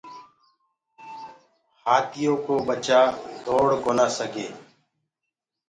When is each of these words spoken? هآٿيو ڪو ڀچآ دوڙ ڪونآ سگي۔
هآٿيو 1.85 2.33
ڪو 2.45 2.55
ڀچآ 2.67 3.01
دوڙ 3.45 3.67
ڪونآ 3.83 4.05
سگي۔ 4.17 4.47